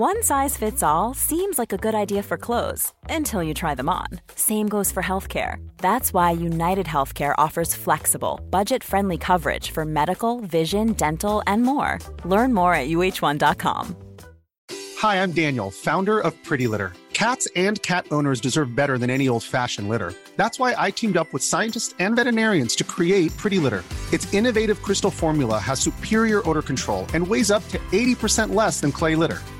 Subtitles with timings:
[0.00, 3.90] One size fits all seems like a good idea for clothes until you try them
[3.90, 4.06] on.
[4.34, 5.56] Same goes for healthcare.
[5.76, 11.98] That's why United Healthcare offers flexible, budget friendly coverage for medical, vision, dental, and more.
[12.24, 13.94] Learn more at uh1.com.
[14.96, 16.94] Hi, I'm Daniel, founder of Pretty Litter.
[17.12, 20.14] Cats and cat owners deserve better than any old fashioned litter.
[20.34, 23.84] That's why I teamed up with scientists and veterinarians to create Pretty Litter.
[24.14, 28.92] Its innovative crystal formula has superior odor control and weighs up to 80% less than
[28.92, 29.40] clay litter.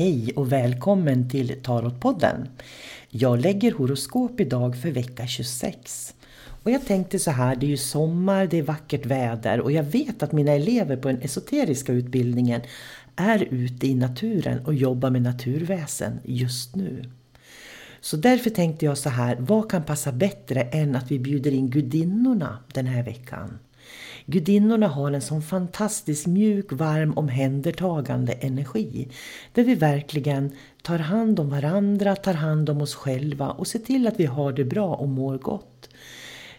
[0.00, 2.48] Hej och välkommen till Tarotpodden.
[3.08, 6.14] Jag lägger horoskop idag för vecka 26.
[6.62, 9.82] Och jag tänkte så här, det är ju sommar, det är vackert väder och jag
[9.82, 12.60] vet att mina elever på den esoteriska utbildningen
[13.16, 17.04] är ute i naturen och jobbar med naturväsen just nu.
[18.00, 21.70] Så därför tänkte jag så här, vad kan passa bättre än att vi bjuder in
[21.70, 23.58] gudinnorna den här veckan?
[24.26, 29.08] Gudinnorna har en sån fantastisk mjuk, varm, omhändertagande energi.
[29.52, 34.06] Där vi verkligen tar hand om varandra, tar hand om oss själva och ser till
[34.06, 35.88] att vi har det bra och mår gott.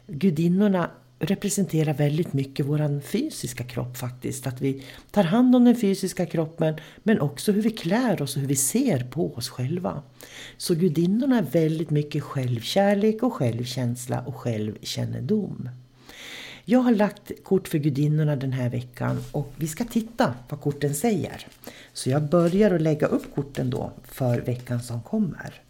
[0.07, 0.89] Gudinnorna
[1.21, 4.47] representerar väldigt mycket vår fysiska kropp faktiskt.
[4.47, 8.41] Att vi tar hand om den fysiska kroppen men också hur vi klär oss och
[8.41, 10.03] hur vi ser på oss själva.
[10.57, 15.69] Så gudinnorna är väldigt mycket självkärlek och självkänsla och självkännedom.
[16.65, 20.95] Jag har lagt kort för gudinnorna den här veckan och vi ska titta vad korten
[20.95, 21.47] säger.
[21.93, 25.61] Så jag börjar att lägga upp korten då för veckan som kommer.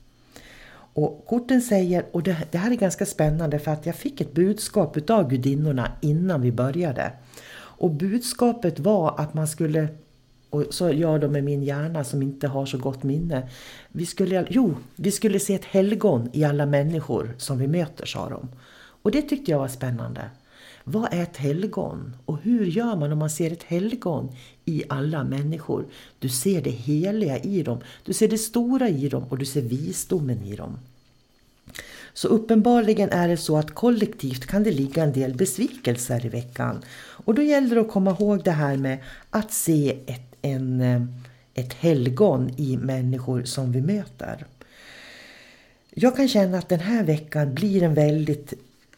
[0.93, 4.33] Och korten säger, och det, det, här är ganska spännande för att jag fick ett
[4.33, 7.11] budskap utav gudinnorna innan vi började.
[7.53, 9.87] Och budskapet var att man skulle,
[10.49, 13.49] och så gör de med min hjärna som inte har så gott minne.
[13.89, 18.29] Vi skulle, jo, vi skulle se ett helgon i alla människor som vi möter, sa
[18.29, 18.49] de.
[19.01, 20.21] Och det tyckte jag var spännande.
[20.91, 22.15] Vad är ett helgon?
[22.25, 24.31] Och hur gör man om man ser ett helgon
[24.65, 25.85] i alla människor?
[26.19, 29.61] Du ser det heliga i dem, du ser det stora i dem och du ser
[29.61, 30.77] visdomen i dem.
[32.13, 36.83] Så uppenbarligen är det så att kollektivt kan det ligga en del besvikelser i veckan.
[37.25, 38.97] Och då gäller det att komma ihåg det här med
[39.29, 40.81] att se ett, en,
[41.53, 44.45] ett helgon i människor som vi möter.
[45.89, 48.53] Jag kan känna att den här veckan blir en väldigt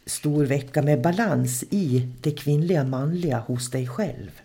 [0.06, 4.42] stor vecka med balans i det kvinnliga manliga hos dig själv.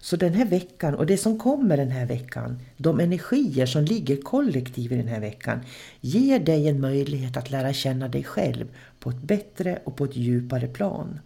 [0.00, 4.16] Så den här veckan och det som kommer den här veckan, de energier som ligger
[4.16, 5.60] kollektivt i den här veckan,
[6.00, 8.66] ger dig en möjlighet att lära känna dig själv
[9.00, 11.20] på ett bättre och på ett djupare plan.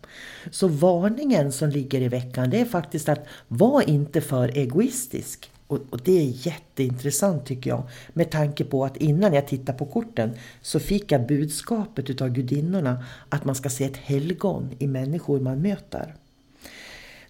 [0.50, 5.50] Så varningen som ligger i veckan det är faktiskt att var inte för egoistisk.
[5.70, 7.82] Och, och, det är jätteintressant tycker jag.
[8.12, 10.30] Med tanke på att innan jag tittade på korten
[10.62, 15.62] så fick jag budskapet utav gudinnorna att man ska se ett helgon i människor man
[15.62, 16.14] möter.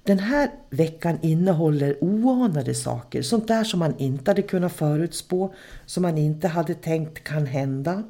[0.04, 5.54] Den här veckan innehåller oanade saker, sånt där som man inte hade kunnat förutspå,
[5.86, 8.02] som man inte hade tänkt kan hända.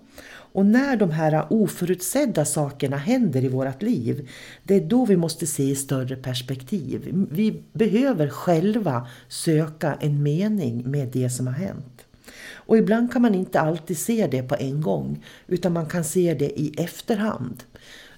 [0.52, 4.28] Och när de här oförutsedda sakerna händer i vårt liv,
[4.64, 7.26] det är då vi måste se i större perspektiv.
[7.30, 12.04] Vi behöver själva söka en mening med det som har hänt.
[12.54, 16.34] Och ibland kan man inte alltid se det på en gång, utan man kan se
[16.34, 17.64] det i efterhand.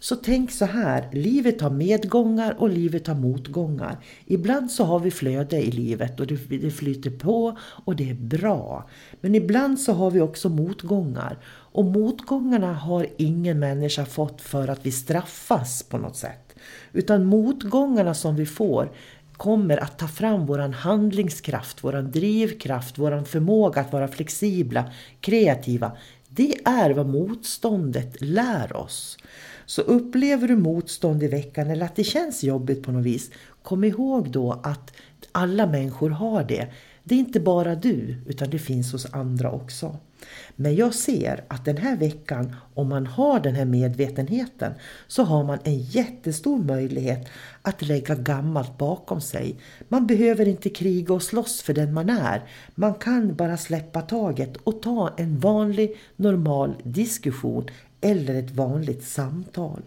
[0.03, 3.97] Så tänk så här, livet har medgångar och livet har motgångar.
[4.27, 8.89] Ibland så har vi flöde i livet och det, flyter på och det är bra.
[9.21, 11.39] Men ibland så har vi också motgångar.
[11.73, 16.55] Och motgångarna har ingen människa fått för att vi straffas på något sätt.
[16.93, 18.93] Utan motgångarna som vi får
[19.37, 25.93] kommer att ta fram våran handlingskraft, våran drivkraft, våran förmåga att vara flexibla, kreativa.
[26.29, 29.19] Det är vad motståndet lär oss.
[29.67, 33.31] Så upplever du motstånd i veckan eller att det känns jobbigt på något vis,
[33.63, 34.93] kom ihåg då att
[35.33, 36.69] alla människor har det.
[37.05, 39.97] Det är inte bara du, utan det finns hos andra också.
[40.57, 44.73] Men jag ser att den här veckan, om man har den här medvetenheten,
[45.07, 47.29] så har man en jättestor möjlighet
[47.63, 49.57] att lägga gammalt bakom sig.
[49.89, 52.43] Man behöver inte kriga och slåss för den man är.
[52.75, 57.67] Man kan bara släppa taget och ta en vanlig, normal diskussion
[58.01, 59.83] eller ett vanligt samtal.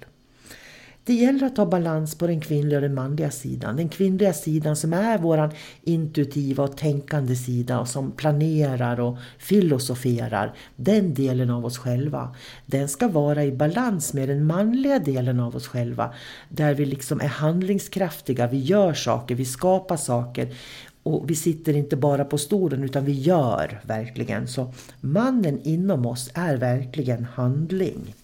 [1.07, 3.75] Det gäller att ha balans på den kvinnliga och den manliga sidan.
[3.75, 5.51] Den kvinnliga sidan som är våran
[5.83, 10.53] intuitiva och tänkande sida och som planerar och filosoferar.
[10.75, 12.35] Den delen av oss själva.
[12.65, 16.13] Den ska vara i balans med den manliga delen av oss själva.
[16.49, 20.55] Där vi liksom är handlingskraftiga, vi gör saker, vi skapar saker.
[21.03, 24.47] Och vi sitter inte bara på stolen utan vi gör verkligen.
[24.47, 28.15] Så mannen inom oss är verkligen handling.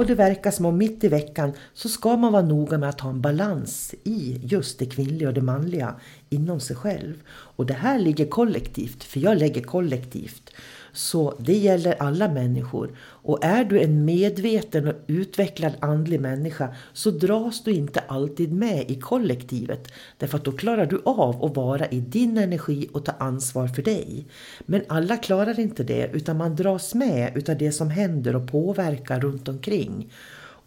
[0.00, 3.00] Och det verkar som om mitt i veckan så ska man vara noga med att
[3.00, 5.94] ha en balans i just det kvinnliga och det manliga
[6.28, 7.14] inom sig själv.
[7.28, 10.50] Och det här ligger kollektivt, för jag lägger kollektivt.
[10.92, 12.90] Så det gäller alla människor.
[13.00, 18.90] Och är du en medveten och utvecklad andlig människa så dras du inte alltid med
[18.90, 19.92] i kollektivet.
[20.18, 23.82] Därför att då klarar du av att vara i din energi och ta ansvar för
[23.82, 24.26] dig.
[24.66, 29.20] Men alla klarar inte det utan man dras med utav det som händer och påverkar
[29.20, 30.12] runt omkring.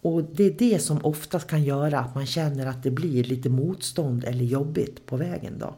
[0.02, 3.48] Och det är det som oftast kan göra att man känner att det blir lite
[3.48, 5.74] motstånd eller jobbigt på vägen då.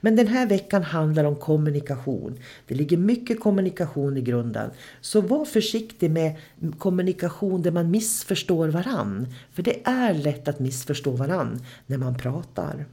[0.00, 2.38] Men den här veckan handlar om kommunikation.
[2.66, 4.70] Det ligger mycket kommunikation i grunden.
[5.00, 6.36] Så var försiktig med
[6.78, 9.26] kommunikation där man missförstår varann.
[9.52, 12.86] För det är lätt att missförstå varann när man pratar.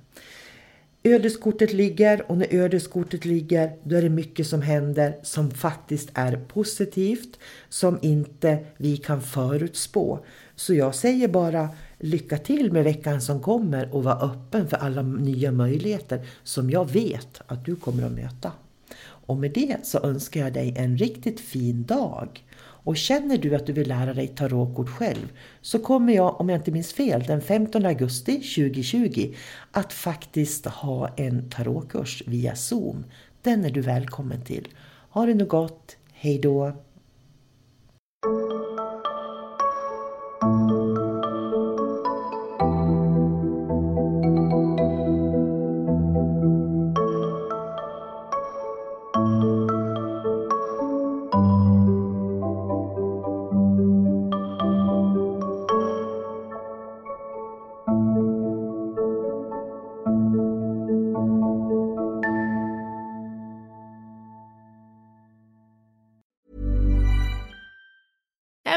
[1.08, 6.38] Ödeskortet ligger och när ödeskortet ligger då är det mycket som händer som faktiskt är
[6.38, 7.40] positivt
[7.70, 10.26] som inte vi kan förutspå.
[10.56, 11.70] Så jag säger bara
[12.00, 16.92] lycka till med veckan som kommer och var öppen för alla nya möjligheter som jag
[16.92, 18.52] vet att du kommer att möta.
[19.28, 22.46] Och med det så önskar jag dig en riktigt fin dag.
[22.58, 25.32] Och känner du att du vill lära dig tarotkort själv
[25.62, 29.34] så kommer jag, om jag inte minns fel, den 15 augusti 2020
[29.72, 33.06] att faktiskt ha en tarotkurs via Zoom.
[33.42, 34.68] Den är du välkommen till.
[35.10, 36.74] Ha det nu gott, hejdå!